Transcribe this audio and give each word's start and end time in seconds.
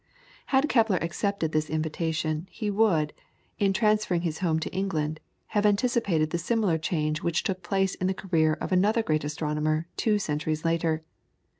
Had 0.47 0.67
Kepler 0.67 0.97
accepted 0.99 1.51
this 1.51 1.69
invitation, 1.69 2.47
he 2.49 2.71
would, 2.71 3.13
in 3.59 3.71
transferring 3.71 4.21
his 4.21 4.39
home 4.39 4.59
to 4.61 4.73
England, 4.73 5.19
have 5.49 5.63
anticipated 5.63 6.31
the 6.31 6.39
similar 6.39 6.79
change 6.79 7.21
which 7.21 7.43
took 7.43 7.61
place 7.61 7.93
in 7.93 8.07
the 8.07 8.15
career 8.15 8.53
of 8.53 8.71
another 8.71 9.03
great 9.03 9.23
astronomer 9.23 9.85
two 9.97 10.17
centuries 10.17 10.65
later. 10.65 11.03